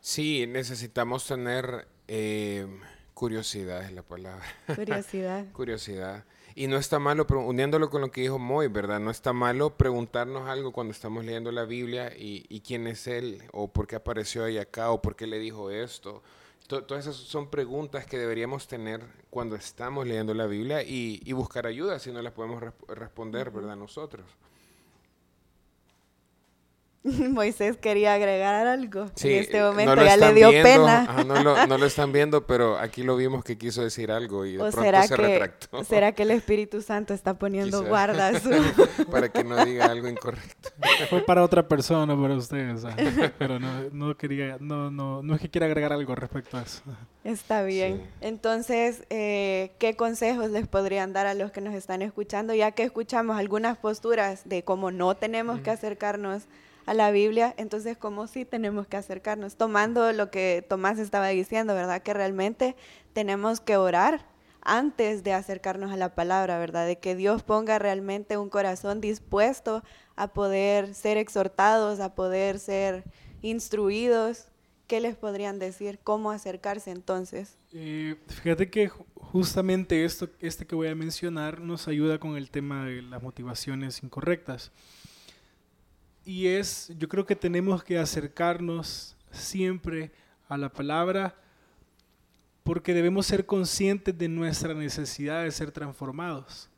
Sí, 0.00 0.46
necesitamos 0.48 1.26
tener 1.26 1.86
eh, 2.08 2.66
curiosidad, 3.14 3.84
es 3.84 3.92
la 3.92 4.02
palabra. 4.02 4.44
Curiosidad. 4.74 5.46
Curiosidad. 5.52 6.24
Y 6.54 6.66
no 6.66 6.76
está 6.76 6.98
malo, 6.98 7.26
pero 7.26 7.46
uniéndolo 7.46 7.88
con 7.88 8.00
lo 8.00 8.10
que 8.10 8.22
dijo 8.22 8.38
Moy, 8.38 8.66
¿verdad? 8.66 9.00
No 9.00 9.12
está 9.12 9.32
malo 9.32 9.76
preguntarnos 9.76 10.48
algo 10.48 10.72
cuando 10.72 10.90
estamos 10.90 11.24
leyendo 11.24 11.52
la 11.52 11.64
Biblia 11.64 12.12
y, 12.16 12.60
quién 12.66 12.88
es 12.88 13.06
Él, 13.06 13.42
o 13.52 13.68
por 13.68 13.86
qué 13.86 13.96
apareció 13.96 14.44
ahí 14.44 14.58
acá, 14.58 14.90
o 14.90 15.00
por 15.00 15.16
qué 15.16 15.26
le 15.26 15.38
dijo 15.38 15.70
esto. 15.70 16.22
todas 16.66 17.06
esas 17.06 17.16
son 17.16 17.48
preguntas 17.48 18.04
que 18.04 18.18
deberíamos 18.18 18.66
tener 18.66 19.02
cuando 19.30 19.56
estamos 19.56 20.06
leyendo 20.06 20.34
la 20.34 20.46
Biblia 20.46 20.82
y, 20.82 21.32
buscar 21.32 21.66
ayuda 21.66 21.98
si 22.00 22.10
no 22.12 22.20
las 22.20 22.32
podemos 22.32 22.62
responder, 22.88 23.50
¿verdad? 23.50 23.76
Nosotros. 23.76 24.26
Moisés 27.30 27.76
quería 27.78 28.14
agregar 28.14 28.66
algo. 28.66 29.10
en 29.22 29.30
este 29.32 29.60
momento 29.60 29.96
ya 30.04 30.16
le 30.16 30.34
dio 30.34 30.50
pena. 30.50 31.24
no, 31.26 31.42
lo, 31.42 31.66
no, 31.66 31.78
lo, 31.78 31.86
están 31.86 32.12
viendo, 32.12 32.46
pero 32.46 32.78
aquí 32.78 33.02
lo 33.02 33.16
vimos 33.16 33.42
que 33.42 33.58
quiso 33.58 33.82
decir 33.82 34.12
algo 34.12 34.46
y 34.46 34.52
de 34.52 34.58
pronto 34.58 34.80
será 34.80 35.02
se 35.02 35.16
que, 35.16 35.22
retractó. 35.22 35.84
¿Será 35.84 36.12
que 36.12 36.22
el 36.22 36.30
Espíritu 36.30 36.80
Santo 36.80 37.12
está 37.12 37.34
poniendo 37.34 37.84
guardas? 37.84 38.42
para 39.10 39.30
que 39.30 39.42
no 39.42 39.64
diga 39.64 39.86
algo 39.86 40.06
incorrecto. 40.06 40.70
Fue 41.10 41.22
para 41.22 41.42
otra 41.42 41.66
persona, 41.66 42.16
para 42.20 42.36
ustedes. 42.36 42.82
Pero 43.36 43.58
no, 43.58 43.68
no 43.90 44.16
quería, 44.16 44.58
no, 44.60 44.90
no, 44.90 45.22
no 45.22 45.34
es 45.34 45.40
que 45.40 45.50
quiera 45.50 45.66
agregar 45.66 45.92
algo 45.92 46.14
respecto 46.14 46.56
a 46.56 46.62
eso. 46.62 46.82
Está 47.24 47.64
bien. 47.64 48.08
Entonces, 48.20 49.04
eh, 49.10 49.72
¿qué 49.78 49.96
consejos 49.96 50.50
les 50.50 50.68
podrían 50.68 51.12
dar 51.12 51.26
a 51.26 51.34
los 51.34 51.50
que 51.50 51.60
nos 51.60 51.74
están 51.74 52.02
escuchando? 52.02 52.54
Ya 52.54 52.70
que 52.72 52.84
escuchamos 52.84 53.38
algunas 53.38 53.76
posturas 53.78 54.42
de 54.44 54.62
cómo 54.62 54.92
no 54.92 55.16
tenemos 55.16 55.60
que 55.60 55.70
acercarnos 55.70 56.44
a 56.86 56.94
la 56.94 57.10
Biblia, 57.10 57.54
entonces 57.56 57.96
cómo 57.96 58.26
sí 58.26 58.44
tenemos 58.44 58.86
que 58.86 58.96
acercarnos, 58.96 59.56
tomando 59.56 60.12
lo 60.12 60.30
que 60.30 60.64
Tomás 60.68 60.98
estaba 60.98 61.28
diciendo, 61.28 61.74
¿verdad? 61.74 62.02
Que 62.02 62.14
realmente 62.14 62.76
tenemos 63.12 63.60
que 63.60 63.76
orar 63.76 64.26
antes 64.62 65.24
de 65.24 65.32
acercarnos 65.32 65.90
a 65.92 65.96
la 65.96 66.14
palabra, 66.14 66.58
¿verdad? 66.58 66.86
De 66.86 66.98
que 66.98 67.16
Dios 67.16 67.42
ponga 67.42 67.78
realmente 67.78 68.36
un 68.36 68.48
corazón 68.48 69.00
dispuesto 69.00 69.82
a 70.16 70.28
poder 70.28 70.94
ser 70.94 71.16
exhortados, 71.16 72.00
a 72.00 72.14
poder 72.14 72.58
ser 72.58 73.04
instruidos. 73.42 74.46
¿Qué 74.86 75.00
les 75.00 75.16
podrían 75.16 75.58
decir? 75.58 75.98
¿Cómo 76.04 76.30
acercarse 76.30 76.90
entonces? 76.90 77.58
Eh, 77.72 78.16
fíjate 78.28 78.70
que 78.70 78.88
justamente 78.88 80.04
esto, 80.04 80.28
este 80.40 80.66
que 80.66 80.74
voy 80.74 80.88
a 80.88 80.94
mencionar 80.94 81.60
nos 81.60 81.88
ayuda 81.88 82.18
con 82.18 82.36
el 82.36 82.50
tema 82.50 82.84
de 82.84 83.02
las 83.02 83.22
motivaciones 83.22 84.02
incorrectas. 84.02 84.70
Y 86.24 86.46
es, 86.46 86.92
yo 86.98 87.08
creo 87.08 87.26
que 87.26 87.34
tenemos 87.34 87.82
que 87.82 87.98
acercarnos 87.98 89.16
siempre 89.32 90.12
a 90.48 90.56
la 90.56 90.68
palabra 90.68 91.34
porque 92.62 92.94
debemos 92.94 93.26
ser 93.26 93.44
conscientes 93.44 94.16
de 94.16 94.28
nuestra 94.28 94.72
necesidad 94.72 95.42
de 95.42 95.50
ser 95.50 95.72
transformados. 95.72 96.68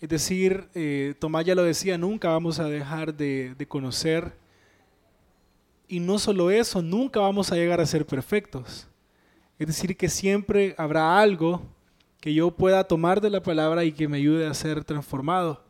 Es 0.00 0.08
decir, 0.08 0.68
eh, 0.74 1.14
Tomás 1.18 1.44
ya 1.44 1.54
lo 1.54 1.64
decía, 1.64 1.98
nunca 1.98 2.30
vamos 2.30 2.58
a 2.58 2.64
dejar 2.64 3.14
de, 3.14 3.54
de 3.56 3.68
conocer. 3.68 4.32
Y 5.86 6.00
no 6.00 6.18
solo 6.18 6.50
eso, 6.50 6.80
nunca 6.80 7.20
vamos 7.20 7.52
a 7.52 7.56
llegar 7.56 7.80
a 7.80 7.86
ser 7.86 8.06
perfectos. 8.06 8.88
Es 9.58 9.66
decir, 9.66 9.96
que 9.98 10.08
siempre 10.08 10.74
habrá 10.78 11.20
algo 11.20 11.62
que 12.20 12.32
yo 12.32 12.50
pueda 12.50 12.84
tomar 12.84 13.20
de 13.20 13.28
la 13.28 13.42
palabra 13.42 13.84
y 13.84 13.92
que 13.92 14.08
me 14.08 14.16
ayude 14.16 14.46
a 14.46 14.54
ser 14.54 14.82
transformado 14.82 15.62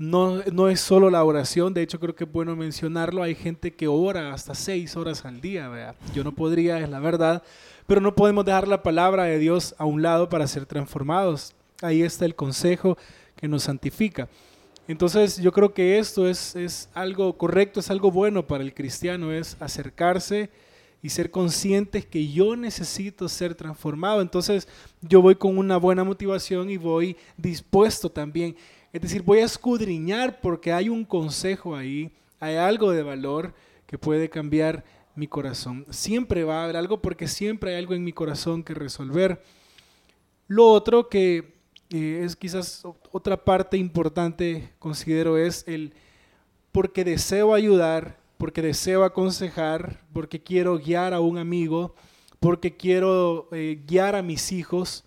no, 0.00 0.42
no 0.50 0.70
es 0.70 0.80
solo 0.80 1.10
la 1.10 1.22
oración, 1.22 1.74
de 1.74 1.82
hecho 1.82 2.00
creo 2.00 2.14
que 2.14 2.24
es 2.24 2.32
bueno 2.32 2.56
mencionarlo, 2.56 3.22
hay 3.22 3.34
gente 3.34 3.74
que 3.74 3.86
ora 3.86 4.32
hasta 4.32 4.54
seis 4.54 4.96
horas 4.96 5.26
al 5.26 5.42
día, 5.42 5.68
¿vea? 5.68 5.94
yo 6.14 6.24
no 6.24 6.32
podría, 6.32 6.78
es 6.78 6.88
la 6.88 7.00
verdad, 7.00 7.42
pero 7.86 8.00
no 8.00 8.14
podemos 8.14 8.46
dejar 8.46 8.66
la 8.66 8.82
palabra 8.82 9.24
de 9.24 9.38
Dios 9.38 9.74
a 9.76 9.84
un 9.84 10.00
lado 10.00 10.30
para 10.30 10.46
ser 10.46 10.64
transformados. 10.64 11.52
Ahí 11.82 12.00
está 12.00 12.24
el 12.24 12.34
consejo 12.34 12.96
que 13.36 13.46
nos 13.46 13.64
santifica. 13.64 14.26
Entonces 14.88 15.36
yo 15.36 15.52
creo 15.52 15.74
que 15.74 15.98
esto 15.98 16.26
es, 16.26 16.56
es 16.56 16.88
algo 16.94 17.36
correcto, 17.36 17.80
es 17.80 17.90
algo 17.90 18.10
bueno 18.10 18.46
para 18.46 18.64
el 18.64 18.72
cristiano, 18.72 19.32
es 19.32 19.54
acercarse 19.60 20.48
y 21.02 21.10
ser 21.10 21.30
conscientes 21.30 22.06
que 22.06 22.26
yo 22.28 22.56
necesito 22.56 23.28
ser 23.28 23.54
transformado. 23.54 24.22
Entonces 24.22 24.66
yo 25.02 25.20
voy 25.20 25.34
con 25.34 25.58
una 25.58 25.76
buena 25.76 26.04
motivación 26.04 26.70
y 26.70 26.78
voy 26.78 27.18
dispuesto 27.36 28.10
también 28.10 28.56
es 28.92 29.00
decir, 29.00 29.22
voy 29.22 29.38
a 29.38 29.44
escudriñar 29.44 30.40
porque 30.40 30.72
hay 30.72 30.88
un 30.88 31.04
consejo 31.04 31.76
ahí, 31.76 32.10
hay 32.40 32.56
algo 32.56 32.90
de 32.90 33.02
valor 33.02 33.54
que 33.86 33.98
puede 33.98 34.28
cambiar 34.28 34.84
mi 35.14 35.28
corazón. 35.28 35.86
Siempre 35.90 36.44
va 36.44 36.60
a 36.60 36.64
haber 36.64 36.76
algo 36.76 37.00
porque 37.00 37.28
siempre 37.28 37.72
hay 37.72 37.78
algo 37.78 37.94
en 37.94 38.02
mi 38.02 38.12
corazón 38.12 38.64
que 38.64 38.74
resolver. 38.74 39.42
Lo 40.48 40.68
otro 40.68 41.08
que 41.08 41.54
eh, 41.90 42.22
es 42.24 42.34
quizás 42.34 42.82
otra 43.12 43.44
parte 43.44 43.76
importante, 43.76 44.72
considero, 44.78 45.38
es 45.38 45.64
el 45.68 45.94
porque 46.72 47.04
deseo 47.04 47.54
ayudar, 47.54 48.18
porque 48.38 48.62
deseo 48.62 49.04
aconsejar, 49.04 50.00
porque 50.12 50.42
quiero 50.42 50.78
guiar 50.78 51.14
a 51.14 51.20
un 51.20 51.38
amigo, 51.38 51.94
porque 52.40 52.76
quiero 52.76 53.48
eh, 53.52 53.80
guiar 53.86 54.16
a 54.16 54.22
mis 54.22 54.50
hijos. 54.50 55.04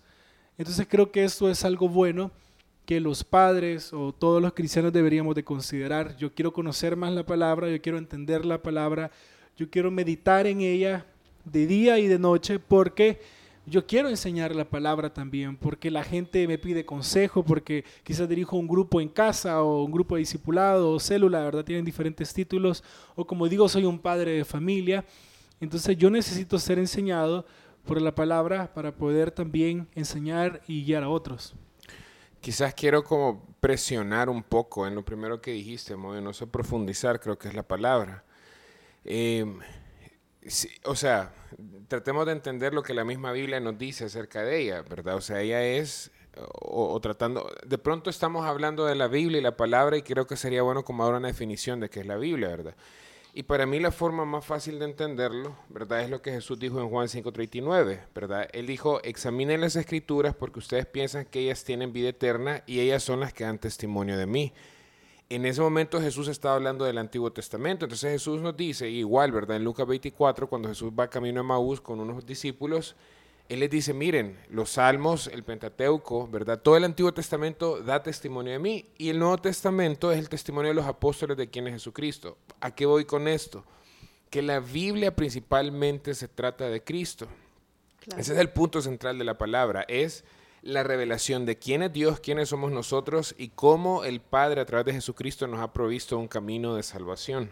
Entonces 0.56 0.86
creo 0.88 1.10
que 1.10 1.24
esto 1.24 1.50
es 1.50 1.64
algo 1.64 1.88
bueno 1.88 2.30
que 2.84 3.00
los 3.00 3.24
padres 3.24 3.92
o 3.92 4.12
todos 4.12 4.42
los 4.42 4.52
cristianos 4.52 4.92
deberíamos 4.92 5.34
de 5.34 5.44
considerar. 5.44 6.16
Yo 6.16 6.34
quiero 6.34 6.52
conocer 6.52 6.96
más 6.96 7.12
la 7.12 7.24
palabra, 7.24 7.70
yo 7.70 7.80
quiero 7.80 7.98
entender 7.98 8.44
la 8.44 8.62
palabra, 8.62 9.10
yo 9.56 9.70
quiero 9.70 9.90
meditar 9.90 10.46
en 10.46 10.60
ella 10.60 11.06
de 11.44 11.66
día 11.66 11.98
y 11.98 12.08
de 12.08 12.18
noche 12.18 12.58
porque 12.58 13.20
yo 13.66 13.86
quiero 13.86 14.10
enseñar 14.10 14.54
la 14.54 14.68
palabra 14.68 15.14
también, 15.14 15.56
porque 15.56 15.90
la 15.90 16.04
gente 16.04 16.46
me 16.46 16.58
pide 16.58 16.84
consejo, 16.84 17.42
porque 17.42 17.84
quizás 18.02 18.28
dirijo 18.28 18.58
un 18.58 18.68
grupo 18.68 19.00
en 19.00 19.08
casa 19.08 19.62
o 19.62 19.84
un 19.84 19.90
grupo 19.90 20.16
de 20.16 20.20
discipulado 20.20 20.90
o 20.90 21.00
célula, 21.00 21.42
¿verdad? 21.42 21.64
Tienen 21.64 21.84
diferentes 21.84 22.34
títulos, 22.34 22.84
o 23.14 23.26
como 23.26 23.48
digo, 23.48 23.66
soy 23.68 23.86
un 23.86 23.98
padre 23.98 24.32
de 24.32 24.44
familia. 24.44 25.04
Entonces 25.60 25.96
yo 25.96 26.10
necesito 26.10 26.58
ser 26.58 26.78
enseñado 26.78 27.46
por 27.86 28.02
la 28.02 28.14
palabra 28.14 28.70
para 28.74 28.92
poder 28.94 29.30
también 29.30 29.88
enseñar 29.94 30.60
y 30.66 30.84
guiar 30.84 31.02
a 31.02 31.08
otros. 31.08 31.54
Quizás 32.44 32.74
quiero 32.74 33.02
como 33.02 33.56
presionar 33.58 34.28
un 34.28 34.42
poco 34.42 34.86
en 34.86 34.94
lo 34.94 35.02
primero 35.02 35.40
que 35.40 35.52
dijiste, 35.52 35.96
no 35.96 36.32
sé 36.34 36.46
profundizar, 36.46 37.18
creo 37.18 37.38
que 37.38 37.48
es 37.48 37.54
la 37.54 37.62
palabra. 37.62 38.22
Em, 39.02 39.60
o 40.84 40.94
sea, 40.94 41.32
tratemos 41.88 42.26
de 42.26 42.32
entender 42.32 42.74
lo 42.74 42.82
que 42.82 42.92
la 42.92 43.02
misma 43.02 43.32
Biblia 43.32 43.60
nos 43.60 43.78
dice 43.78 44.04
acerca 44.04 44.42
de 44.42 44.60
ella, 44.60 44.82
¿verdad? 44.82 45.14
O 45.16 45.22
sea, 45.22 45.40
ella 45.40 45.64
es, 45.64 46.10
o, 46.36 47.00
tratando, 47.00 47.50
de 47.64 47.78
pronto 47.78 48.10
estamos 48.10 48.44
hablando 48.44 48.84
de 48.84 48.94
la 48.94 49.08
Biblia 49.08 49.38
y 49.38 49.42
la 49.42 49.56
palabra 49.56 49.96
y 49.96 50.02
creo 50.02 50.26
que 50.26 50.36
sería 50.36 50.60
bueno 50.60 50.84
como 50.84 51.02
dar 51.06 51.14
una 51.14 51.28
definición 51.28 51.80
de 51.80 51.88
qué 51.88 52.00
es 52.00 52.06
la 52.06 52.18
Biblia, 52.18 52.48
¿verdad? 52.48 52.74
Y 53.36 53.42
para 53.42 53.66
mí 53.66 53.80
la 53.80 53.90
forma 53.90 54.24
más 54.24 54.44
fácil 54.44 54.78
de 54.78 54.84
entenderlo, 54.84 55.56
¿verdad? 55.68 56.02
Es 56.02 56.08
lo 56.08 56.22
que 56.22 56.30
Jesús 56.30 56.56
dijo 56.56 56.80
en 56.80 56.88
Juan 56.88 57.08
5:39, 57.08 58.06
¿verdad? 58.14 58.48
Él 58.52 58.68
dijo, 58.68 59.02
examinen 59.02 59.60
las 59.60 59.74
escrituras 59.74 60.36
porque 60.36 60.60
ustedes 60.60 60.86
piensan 60.86 61.24
que 61.24 61.40
ellas 61.40 61.64
tienen 61.64 61.92
vida 61.92 62.10
eterna 62.10 62.62
y 62.64 62.78
ellas 62.78 63.02
son 63.02 63.18
las 63.18 63.32
que 63.32 63.42
dan 63.42 63.58
testimonio 63.58 64.16
de 64.16 64.26
mí. 64.26 64.52
En 65.28 65.46
ese 65.46 65.60
momento 65.60 66.00
Jesús 66.00 66.28
estaba 66.28 66.54
hablando 66.54 66.84
del 66.84 66.96
Antiguo 66.96 67.32
Testamento, 67.32 67.86
entonces 67.86 68.12
Jesús 68.12 68.40
nos 68.40 68.56
dice, 68.56 68.88
igual, 68.88 69.32
¿verdad? 69.32 69.56
En 69.56 69.64
Lucas 69.64 69.88
24, 69.88 70.48
cuando 70.48 70.68
Jesús 70.68 70.92
va 70.96 71.10
camino 71.10 71.40
a 71.40 71.42
Maús 71.42 71.80
con 71.80 71.98
unos 71.98 72.24
discípulos, 72.24 72.94
él 73.48 73.60
les 73.60 73.70
dice, 73.70 73.92
miren, 73.92 74.38
los 74.48 74.70
salmos, 74.70 75.26
el 75.26 75.42
Pentateuco, 75.44 76.26
¿verdad? 76.28 76.60
Todo 76.62 76.76
el 76.76 76.84
Antiguo 76.84 77.12
Testamento 77.12 77.82
da 77.82 78.02
testimonio 78.02 78.52
de 78.52 78.58
mí 78.58 78.86
y 78.96 79.10
el 79.10 79.18
Nuevo 79.18 79.36
Testamento 79.38 80.10
es 80.12 80.18
el 80.18 80.30
testimonio 80.30 80.70
de 80.70 80.74
los 80.74 80.86
apóstoles 80.86 81.36
de 81.36 81.50
quién 81.50 81.66
es 81.66 81.74
Jesucristo. 81.74 82.38
¿A 82.60 82.74
qué 82.74 82.86
voy 82.86 83.04
con 83.04 83.28
esto? 83.28 83.64
Que 84.30 84.40
la 84.40 84.60
Biblia 84.60 85.14
principalmente 85.14 86.14
se 86.14 86.28
trata 86.28 86.68
de 86.68 86.82
Cristo. 86.82 87.28
Ese 88.16 88.32
es 88.32 88.38
el 88.38 88.50
punto 88.50 88.80
central 88.80 89.18
de 89.18 89.24
la 89.24 89.36
palabra, 89.36 89.84
es 89.88 90.24
la 90.62 90.82
revelación 90.82 91.44
de 91.44 91.58
quién 91.58 91.82
es 91.82 91.92
Dios, 91.92 92.20
quiénes 92.20 92.48
somos 92.48 92.72
nosotros 92.72 93.34
y 93.36 93.48
cómo 93.48 94.04
el 94.04 94.20
Padre 94.22 94.62
a 94.62 94.66
través 94.66 94.86
de 94.86 94.94
Jesucristo 94.94 95.46
nos 95.46 95.60
ha 95.60 95.72
provisto 95.74 96.18
un 96.18 96.28
camino 96.28 96.74
de 96.74 96.82
salvación, 96.82 97.50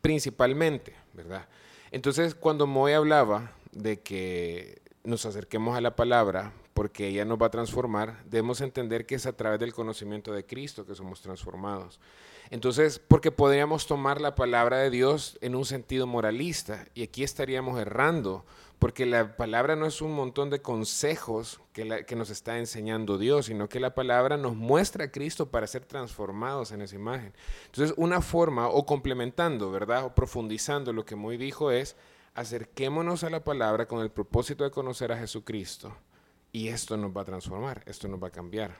principalmente, 0.00 0.94
¿verdad? 1.12 1.46
Entonces, 1.90 2.34
cuando 2.34 2.66
Moy 2.66 2.92
hablaba 2.92 3.52
de 3.72 4.00
que 4.00 4.85
nos 5.06 5.24
acerquemos 5.24 5.76
a 5.76 5.80
la 5.80 5.96
palabra, 5.96 6.52
porque 6.74 7.08
ella 7.08 7.24
nos 7.24 7.40
va 7.40 7.46
a 7.46 7.50
transformar, 7.50 8.22
debemos 8.26 8.60
entender 8.60 9.06
que 9.06 9.14
es 9.14 9.24
a 9.26 9.36
través 9.36 9.58
del 9.60 9.72
conocimiento 9.72 10.32
de 10.32 10.44
Cristo 10.44 10.84
que 10.84 10.94
somos 10.94 11.22
transformados. 11.22 12.00
Entonces, 12.50 12.98
porque 12.98 13.32
podríamos 13.32 13.86
tomar 13.86 14.20
la 14.20 14.34
palabra 14.34 14.78
de 14.78 14.90
Dios 14.90 15.38
en 15.40 15.54
un 15.54 15.64
sentido 15.64 16.06
moralista, 16.06 16.86
y 16.94 17.02
aquí 17.02 17.22
estaríamos 17.22 17.80
errando, 17.80 18.44
porque 18.78 19.06
la 19.06 19.36
palabra 19.36 19.74
no 19.74 19.86
es 19.86 20.02
un 20.02 20.12
montón 20.12 20.50
de 20.50 20.60
consejos 20.60 21.60
que, 21.72 22.04
que 22.06 22.16
nos 22.16 22.30
está 22.30 22.58
enseñando 22.58 23.16
Dios, 23.16 23.46
sino 23.46 23.68
que 23.68 23.80
la 23.80 23.94
palabra 23.94 24.36
nos 24.36 24.54
muestra 24.54 25.06
a 25.06 25.10
Cristo 25.10 25.50
para 25.50 25.66
ser 25.66 25.86
transformados 25.86 26.72
en 26.72 26.82
esa 26.82 26.94
imagen. 26.94 27.32
Entonces, 27.66 27.94
una 27.96 28.20
forma, 28.20 28.68
o 28.68 28.84
complementando, 28.84 29.70
¿verdad? 29.70 30.04
O 30.04 30.14
profundizando 30.14 30.92
lo 30.92 31.04
que 31.04 31.16
muy 31.16 31.36
dijo 31.36 31.70
es, 31.70 31.96
acerquémonos 32.36 33.24
a 33.24 33.30
la 33.30 33.42
palabra 33.42 33.88
con 33.88 34.00
el 34.00 34.10
propósito 34.10 34.62
de 34.62 34.70
conocer 34.70 35.10
a 35.10 35.16
Jesucristo 35.16 35.96
y 36.52 36.68
esto 36.68 36.96
nos 36.96 37.16
va 37.16 37.22
a 37.22 37.24
transformar, 37.24 37.82
esto 37.86 38.08
nos 38.08 38.22
va 38.22 38.28
a 38.28 38.30
cambiar. 38.30 38.76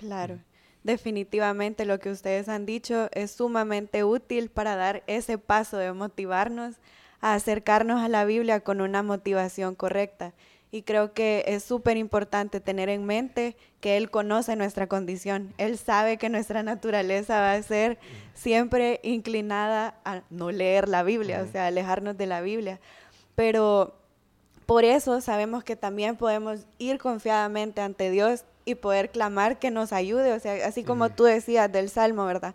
Claro. 0.00 0.40
Definitivamente 0.82 1.84
lo 1.84 2.00
que 2.00 2.10
ustedes 2.10 2.48
han 2.48 2.66
dicho 2.66 3.08
es 3.12 3.30
sumamente 3.30 4.04
útil 4.04 4.50
para 4.50 4.74
dar 4.76 5.02
ese 5.06 5.38
paso 5.38 5.76
de 5.76 5.92
motivarnos 5.92 6.76
a 7.20 7.34
acercarnos 7.34 8.00
a 8.02 8.08
la 8.08 8.24
Biblia 8.24 8.60
con 8.60 8.80
una 8.80 9.02
motivación 9.02 9.74
correcta. 9.74 10.32
Y 10.74 10.82
creo 10.82 11.12
que 11.12 11.44
es 11.46 11.62
súper 11.62 11.96
importante 11.96 12.58
tener 12.58 12.88
en 12.88 13.06
mente 13.06 13.56
que 13.80 13.96
Él 13.96 14.10
conoce 14.10 14.56
nuestra 14.56 14.88
condición. 14.88 15.54
Él 15.56 15.78
sabe 15.78 16.16
que 16.16 16.28
nuestra 16.28 16.64
naturaleza 16.64 17.38
va 17.38 17.52
a 17.52 17.62
ser 17.62 17.96
siempre 18.34 18.98
inclinada 19.04 19.94
a 20.04 20.22
no 20.30 20.50
leer 20.50 20.88
la 20.88 21.04
Biblia, 21.04 21.44
o 21.48 21.52
sea, 21.52 21.68
alejarnos 21.68 22.18
de 22.18 22.26
la 22.26 22.40
Biblia. 22.40 22.80
Pero 23.36 23.94
por 24.66 24.82
eso 24.82 25.20
sabemos 25.20 25.62
que 25.62 25.76
también 25.76 26.16
podemos 26.16 26.66
ir 26.78 26.98
confiadamente 26.98 27.80
ante 27.80 28.10
Dios 28.10 28.44
y 28.64 28.74
poder 28.74 29.10
clamar 29.10 29.60
que 29.60 29.70
nos 29.70 29.92
ayude, 29.92 30.32
o 30.32 30.40
sea, 30.40 30.66
así 30.66 30.82
como 30.82 31.08
tú 31.10 31.22
decías 31.22 31.70
del 31.70 31.88
Salmo, 31.88 32.24
¿verdad? 32.24 32.52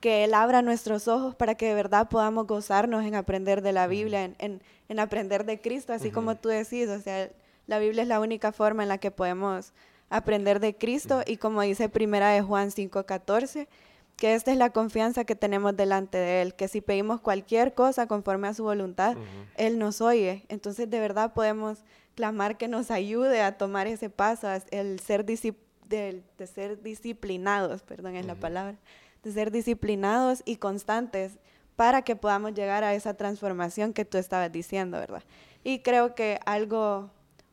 Que 0.00 0.24
Él 0.24 0.34
abra 0.34 0.60
nuestros 0.60 1.06
ojos 1.06 1.36
para 1.36 1.54
que 1.54 1.66
de 1.66 1.74
verdad 1.74 2.08
podamos 2.08 2.48
gozarnos 2.48 3.04
en 3.04 3.14
aprender 3.14 3.62
de 3.62 3.72
la 3.72 3.86
Biblia, 3.86 4.24
en, 4.24 4.60
en, 4.88 4.98
aprender 4.98 5.44
de 5.44 5.60
Cristo, 5.60 5.92
así 5.92 6.10
como 6.10 6.34
tú 6.34 6.48
decís, 6.48 6.88
o 6.88 6.98
sea, 6.98 7.30
la 7.70 7.78
Biblia 7.78 8.02
es 8.02 8.08
la 8.08 8.18
única 8.18 8.50
forma 8.50 8.82
en 8.82 8.88
la 8.88 8.98
que 8.98 9.12
podemos 9.12 9.72
aprender 10.08 10.58
de 10.58 10.76
Cristo 10.76 11.22
y 11.24 11.36
como 11.36 11.62
dice 11.62 11.88
primera 11.88 12.30
de 12.30 12.42
Juan 12.42 12.72
5:14, 12.72 13.68
que 14.16 14.34
esta 14.34 14.50
es 14.50 14.58
la 14.58 14.70
confianza 14.70 15.24
que 15.24 15.36
tenemos 15.36 15.76
delante 15.76 16.18
de 16.18 16.42
Él, 16.42 16.54
que 16.56 16.66
si 16.66 16.80
pedimos 16.80 17.20
cualquier 17.20 17.72
cosa 17.72 18.08
conforme 18.08 18.48
a 18.48 18.54
su 18.54 18.64
voluntad, 18.64 19.16
Él 19.56 19.78
nos 19.78 20.00
oye. 20.00 20.44
Entonces 20.48 20.90
de 20.90 20.98
verdad 20.98 21.32
podemos 21.32 21.84
clamar 22.16 22.58
que 22.58 22.66
nos 22.66 22.90
ayude 22.90 23.40
a 23.40 23.56
tomar 23.56 23.86
ese 23.86 24.10
paso, 24.10 24.48
el 24.72 24.98
ser 24.98 25.24
de, 25.24 26.24
ser 26.52 26.82
disciplinados, 26.82 27.82
perdón 27.82 28.16
es 28.16 28.26
la 28.26 28.34
palabra, 28.34 28.78
de 29.22 29.30
ser 29.30 29.52
disciplinados 29.52 30.42
y 30.44 30.56
constantes 30.56 31.38
para 31.76 32.02
que 32.02 32.16
podamos 32.16 32.52
llegar 32.52 32.82
a 32.82 32.94
esa 32.94 33.14
transformación 33.14 33.92
que 33.92 34.04
tú 34.04 34.18
estabas 34.18 34.50
diciendo, 34.50 34.98
¿verdad? 34.98 35.22
Y 35.62 35.78
creo 35.78 36.16
que 36.16 36.40
algo 36.44 37.10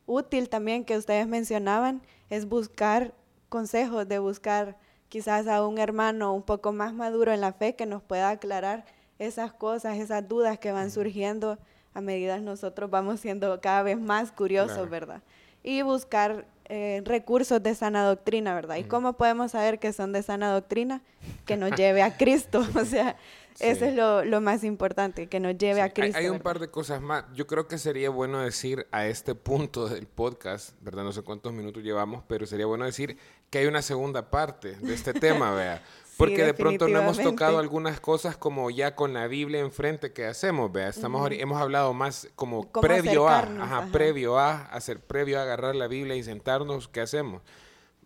útil 0.08 0.50
también 0.50 0.84
que 0.84 0.98
ustedes 0.98 1.28
mencionaban 1.28 2.02
es 2.32 2.50
buscar 2.50 3.14
consejos, 3.50 4.08
de 4.08 4.18
buscar 4.18 4.78
quizás 5.10 5.48
a 5.48 5.66
un 5.66 5.78
hermano 5.78 6.34
un 6.34 6.42
poco 6.42 6.74
más 6.74 6.94
maduro 6.94 7.32
en 7.32 7.42
la 7.42 7.54
fe 7.54 7.76
que 7.76 7.86
nos 7.86 8.02
pueda 8.02 8.32
aclarar 8.32 8.86
esas 9.20 9.54
cosas, 9.54 9.98
esas 9.98 10.28
dudas 10.28 10.58
que 10.58 10.72
van 10.72 10.90
surgiendo 10.90 11.60
a 11.94 12.02
medida 12.02 12.40
nosotros 12.40 12.92
vamos 12.92 13.20
siendo 13.20 13.60
cada 13.60 13.82
vez 13.82 14.00
más 14.00 14.32
curiosos, 14.32 14.88
¿verdad? 14.90 15.24
Y 15.64 15.82
buscar 15.82 16.46
eh, 16.70 17.02
recursos 17.06 17.64
de 17.64 17.74
sana 17.76 18.04
doctrina, 18.04 18.54
¿verdad? 18.54 18.76
¿Y 18.76 18.84
cómo 18.84 19.14
podemos 19.14 19.52
saber 19.52 19.80
que 19.80 19.94
son 19.94 20.12
de 20.12 20.22
sana 20.22 20.52
doctrina? 20.52 21.02
Que 21.46 21.58
nos 21.58 21.72
lleve 21.72 22.02
a 22.02 22.18
Cristo, 22.18 22.66
o 22.76 22.86
sea, 22.86 23.16
eso 23.60 23.86
es 23.86 23.96
lo, 23.96 24.42
más 24.42 24.64
importante, 24.64 25.28
que 25.28 25.40
nos 25.40 25.58
lleve 25.58 25.82
a 25.82 25.94
Cristo. 25.94 26.18
Hay, 26.18 26.26
hay 26.26 26.30
un 26.30 26.40
par 26.40 26.60
de 26.60 26.70
cosas 26.70 27.02
más. 27.02 27.26
Yo 27.34 27.48
creo 27.48 27.68
que 27.68 27.78
sería 27.78 28.10
bueno 28.10 28.40
decir 28.40 28.86
a 28.92 29.08
este 29.08 29.34
punto 29.34 29.88
del 29.88 30.08
podcast, 30.08 30.72
¿verdad? 30.82 31.04
No 31.04 31.12
sé 31.12 31.22
cuántos 31.22 31.54
minutos 31.54 31.84
llevamos, 31.84 32.24
pero 32.28 32.46
sería 32.46 32.66
bueno 32.66 32.86
decir 32.86 33.18
que 33.50 33.60
hay 33.60 33.66
una 33.66 33.82
segunda 33.82 34.30
parte 34.30 34.76
de 34.76 34.94
este 34.94 35.14
tema, 35.14 35.54
vea. 35.54 35.82
Porque 36.18 36.44
de 36.44 36.54
pronto 36.54 36.88
no 36.88 37.00
hemos 37.00 37.20
tocado 37.20 37.60
algunas 37.60 38.00
cosas 38.00 38.38
como 38.38 38.70
ya 38.70 38.96
con 38.96 39.14
la 39.14 39.28
Biblia 39.28 39.60
enfrente 39.60 40.12
que 40.14 40.26
hacemos, 40.26 40.72
vea. 40.72 40.90
Estamos, 40.90 41.30
Hemos 41.32 41.62
hablado 41.62 41.94
más 41.94 42.28
como 42.36 42.72
previo 42.72 43.28
a, 43.28 43.40
ajá, 43.40 43.90
previo 43.92 44.38
a, 44.40 44.64
hacer 44.66 45.00
previo 45.00 45.40
a 45.40 45.44
agarrar 45.44 45.76
la 45.76 45.88
Biblia 45.88 46.16
y 46.16 46.24
sentarnos, 46.24 46.88
¿qué 46.88 47.02
hacemos? 47.02 47.42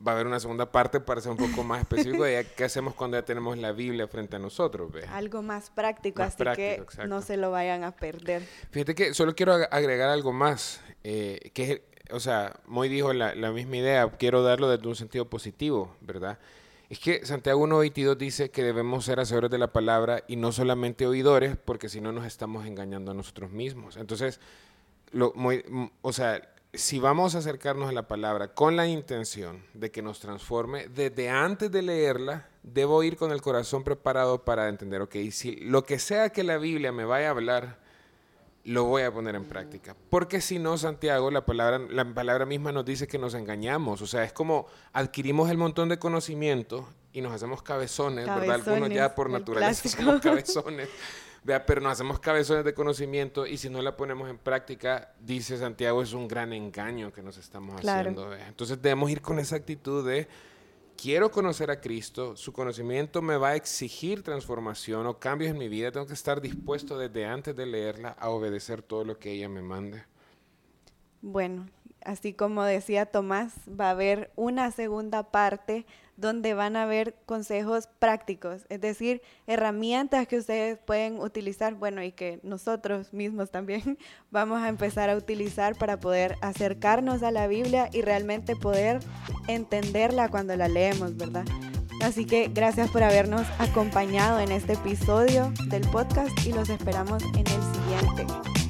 Va 0.05 0.11
a 0.11 0.15
haber 0.15 0.27
una 0.27 0.39
segunda 0.39 0.71
parte 0.71 0.99
para 0.99 1.21
ser 1.21 1.31
un 1.31 1.37
poco 1.37 1.63
más 1.63 1.81
específico 1.81 2.23
de 2.23 2.45
qué 2.55 2.63
hacemos 2.63 2.95
cuando 2.95 3.17
ya 3.17 3.23
tenemos 3.23 3.57
la 3.57 3.71
Biblia 3.71 4.07
frente 4.07 4.35
a 4.35 4.39
nosotros, 4.39 4.91
vea. 4.91 5.15
Algo 5.15 5.41
más 5.41 5.69
práctico, 5.69 6.23
así 6.23 6.43
que 6.55 6.83
no 7.07 7.21
se 7.21 7.37
lo 7.37 7.51
vayan 7.51 7.83
a 7.83 7.91
perder. 7.91 8.43
Fíjate 8.71 8.95
que 8.95 9.13
solo 9.13 9.35
quiero 9.35 9.53
agregar 9.53 10.09
algo 10.09 10.33
más, 10.33 10.81
eh, 11.03 11.51
que 11.53 11.89
o 12.11 12.19
sea, 12.19 12.59
Moy 12.65 12.89
dijo 12.89 13.13
la, 13.13 13.35
la 13.35 13.51
misma 13.51 13.77
idea, 13.77 14.09
quiero 14.17 14.43
darlo 14.43 14.69
desde 14.69 14.87
un 14.87 14.95
sentido 14.95 15.29
positivo, 15.29 15.95
¿verdad? 16.01 16.39
Es 16.91 16.99
que 16.99 17.25
Santiago 17.25 17.65
1.22 17.65 18.17
dice 18.17 18.51
que 18.51 18.65
debemos 18.65 19.05
ser 19.05 19.21
hacedores 19.21 19.49
de 19.49 19.57
la 19.57 19.71
palabra 19.71 20.25
y 20.27 20.35
no 20.35 20.51
solamente 20.51 21.07
oidores, 21.07 21.55
porque 21.55 21.87
si 21.87 22.01
no 22.01 22.11
nos 22.11 22.25
estamos 22.25 22.65
engañando 22.65 23.11
a 23.11 23.13
nosotros 23.13 23.49
mismos. 23.49 23.95
Entonces, 23.95 24.41
lo, 25.13 25.33
o 26.01 26.11
sea, 26.11 26.53
si 26.73 26.99
vamos 26.99 27.33
a 27.33 27.37
acercarnos 27.37 27.87
a 27.87 27.93
la 27.93 28.09
palabra 28.09 28.53
con 28.53 28.75
la 28.75 28.87
intención 28.87 29.63
de 29.73 29.89
que 29.89 30.01
nos 30.01 30.19
transforme, 30.19 30.89
desde 30.89 31.29
antes 31.29 31.71
de 31.71 31.81
leerla, 31.81 32.49
debo 32.61 33.03
ir 33.03 33.15
con 33.15 33.31
el 33.31 33.41
corazón 33.41 33.85
preparado 33.85 34.43
para 34.43 34.67
entender, 34.67 35.01
ok, 35.01 35.15
si 35.31 35.55
lo 35.61 35.85
que 35.85 35.97
sea 35.97 36.31
que 36.31 36.43
la 36.43 36.57
Biblia 36.57 36.91
me 36.91 37.05
vaya 37.05 37.27
a 37.27 37.31
hablar, 37.31 37.79
lo 38.63 38.85
voy 38.85 39.03
a 39.03 39.11
poner 39.11 39.35
en 39.35 39.45
práctica. 39.45 39.95
Porque 40.09 40.41
si 40.41 40.59
no, 40.59 40.77
Santiago, 40.77 41.31
la 41.31 41.45
palabra, 41.45 41.79
la 41.79 42.05
palabra 42.13 42.45
misma 42.45 42.71
nos 42.71 42.85
dice 42.85 43.07
que 43.07 43.17
nos 43.17 43.33
engañamos. 43.33 44.01
O 44.01 44.07
sea, 44.07 44.23
es 44.23 44.33
como 44.33 44.67
adquirimos 44.93 45.49
el 45.49 45.57
montón 45.57 45.89
de 45.89 45.97
conocimiento 45.97 46.87
y 47.13 47.21
nos 47.21 47.33
hacemos 47.33 47.61
cabezones, 47.61 48.27
¿verdad? 48.27 48.61
Algunos 48.67 48.89
ya 48.89 49.15
por 49.15 49.29
naturaleza 49.29 49.89
somos 49.89 50.21
cabezones. 50.21 50.89
Pero 51.43 51.81
nos 51.81 51.93
hacemos 51.93 52.19
cabezones 52.19 52.63
de 52.63 52.73
conocimiento 52.75 53.47
y 53.47 53.57
si 53.57 53.67
no 53.67 53.81
la 53.81 53.97
ponemos 53.97 54.29
en 54.29 54.37
práctica, 54.37 55.11
dice 55.19 55.57
Santiago, 55.57 56.03
es 56.03 56.13
un 56.13 56.27
gran 56.27 56.53
engaño 56.53 57.11
que 57.11 57.23
nos 57.23 57.37
estamos 57.37 57.75
haciendo. 57.77 58.35
Entonces 58.35 58.79
debemos 58.79 59.09
ir 59.09 59.21
con 59.21 59.39
esa 59.39 59.55
actitud 59.55 60.07
de 60.07 60.27
quiero 61.01 61.31
conocer 61.31 61.71
a 61.71 61.81
Cristo, 61.81 62.37
su 62.37 62.53
conocimiento 62.53 63.23
me 63.23 63.35
va 63.35 63.49
a 63.49 63.55
exigir 63.55 64.21
transformación 64.21 65.07
o 65.07 65.17
cambios 65.17 65.49
en 65.49 65.57
mi 65.57 65.67
vida, 65.67 65.91
tengo 65.91 66.05
que 66.05 66.13
estar 66.13 66.41
dispuesto 66.41 66.95
desde 66.95 67.25
antes 67.25 67.55
de 67.55 67.65
leerla 67.65 68.09
a 68.19 68.29
obedecer 68.29 68.83
todo 68.83 69.03
lo 69.03 69.17
que 69.17 69.31
ella 69.31 69.49
me 69.49 69.63
mande. 69.63 70.03
Bueno, 71.23 71.65
así 72.05 72.33
como 72.33 72.63
decía 72.63 73.05
Tomás, 73.05 73.53
va 73.67 73.87
a 73.87 73.91
haber 73.91 74.31
una 74.35 74.71
segunda 74.71 75.23
parte 75.31 75.85
donde 76.17 76.53
van 76.53 76.75
a 76.75 76.83
haber 76.83 77.15
consejos 77.25 77.89
prácticos, 77.99 78.65
es 78.69 78.79
decir, 78.79 79.21
herramientas 79.47 80.27
que 80.27 80.37
ustedes 80.37 80.77
pueden 80.77 81.19
utilizar, 81.19 81.73
bueno, 81.73 82.03
y 82.03 82.11
que 82.11 82.39
nosotros 82.43 83.11
mismos 83.11 83.49
también 83.49 83.97
vamos 84.31 84.61
a 84.61 84.69
empezar 84.69 85.09
a 85.09 85.17
utilizar 85.17 85.75
para 85.75 85.99
poder 85.99 86.37
acercarnos 86.41 87.23
a 87.23 87.31
la 87.31 87.47
Biblia 87.47 87.89
y 87.91 88.01
realmente 88.01 88.55
poder 88.55 88.99
entenderla 89.47 90.29
cuando 90.29 90.55
la 90.55 90.67
leemos, 90.67 91.17
¿verdad? 91.17 91.45
Así 92.01 92.25
que 92.25 92.49
gracias 92.51 92.89
por 92.89 93.03
habernos 93.03 93.45
acompañado 93.59 94.39
en 94.39 94.51
este 94.51 94.73
episodio 94.73 95.51
del 95.67 95.87
podcast 95.89 96.31
y 96.45 96.51
los 96.51 96.69
esperamos 96.69 97.21
en 97.23 97.45
el 97.45 97.45
siguiente. 97.45 98.60